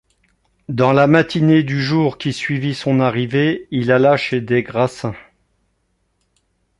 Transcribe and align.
Dans 0.67 0.93
la 0.93 1.05
matinée 1.05 1.61
du 1.61 1.79
jour 1.83 2.17
qui 2.17 2.33
suivit 2.33 2.73
son 2.73 2.99
arrivée, 2.99 3.67
il 3.69 3.91
alla 3.91 4.17
chez 4.17 4.41
des 4.41 4.63
Grassins. 4.63 5.13